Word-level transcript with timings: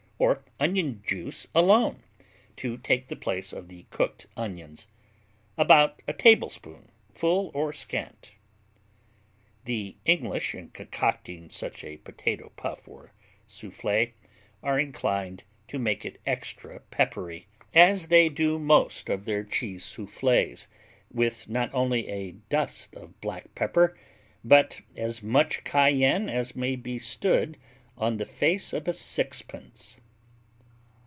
Or 0.21 0.43
onion 0.59 1.01
juice 1.03 1.47
alone, 1.55 2.03
to 2.57 2.77
take 2.77 3.07
the 3.07 3.15
place 3.15 3.51
of 3.51 3.69
the 3.69 3.87
cooked 3.89 4.27
onions 4.37 4.85
about 5.57 6.03
a 6.07 6.13
tablespoon, 6.13 6.91
full 7.11 7.49
or 7.55 7.73
scant. 7.73 8.29
The 9.65 9.95
English, 10.05 10.53
in 10.53 10.69
concocting 10.69 11.49
such 11.49 11.83
a 11.83 11.97
Potato 11.97 12.51
Puff 12.55 12.87
or 12.87 13.13
Soufflé, 13.49 14.11
are 14.61 14.79
inclined 14.79 15.43
to 15.69 15.79
make 15.79 16.05
it 16.05 16.21
extra 16.23 16.81
peppery, 16.91 17.47
as 17.73 18.09
they 18.09 18.29
do 18.29 18.59
most 18.59 19.09
of 19.09 19.25
their 19.25 19.43
Cheese 19.43 19.83
Soufflés, 19.83 20.67
with 21.11 21.49
not 21.49 21.73
only 21.73 22.07
"a 22.09 22.33
dust 22.51 22.93
of 22.93 23.19
black 23.21 23.55
pepper" 23.55 23.97
but 24.43 24.81
"as 24.95 25.23
much 25.23 25.63
cayenne 25.63 26.29
as 26.29 26.55
may 26.55 26.75
be 26.75 26.99
stood 26.99 27.57
on 27.97 28.17
the 28.17 28.25
face 28.27 28.71
of 28.71 28.87
a 28.87 28.93
sixpence." 28.93 29.97